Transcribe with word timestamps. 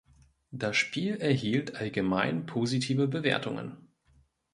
Das 0.49 0.77
Spiel 0.77 1.17
erhielt 1.17 1.75
allgemein 1.75 2.47
positive 2.47 3.07
Bewertungen. 3.07 3.77